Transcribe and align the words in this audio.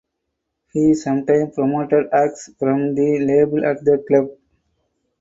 He 0.73 0.95
sometimes 0.95 1.53
promoted 1.53 2.07
acts 2.11 2.49
from 2.57 2.95
the 2.95 3.19
label 3.19 3.63
at 3.63 3.85
the 3.85 4.03
club. 4.07 4.29